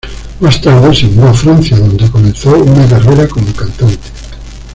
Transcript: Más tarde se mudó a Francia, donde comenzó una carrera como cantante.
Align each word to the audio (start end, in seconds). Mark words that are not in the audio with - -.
Más 0.39 0.59
tarde 0.59 0.95
se 0.95 1.05
mudó 1.05 1.27
a 1.27 1.33
Francia, 1.35 1.77
donde 1.77 2.09
comenzó 2.09 2.55
una 2.57 2.87
carrera 2.89 3.27
como 3.27 3.53
cantante. 3.53 4.09